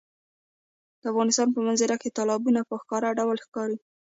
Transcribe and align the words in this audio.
د 1.01 1.03
افغانستان 1.11 1.47
په 1.55 1.59
منظره 1.65 1.95
کې 2.01 2.13
تالابونه 2.17 2.59
په 2.69 2.75
ښکاره 2.81 3.09
ډول 3.19 3.37
ښکاري. 3.45 3.77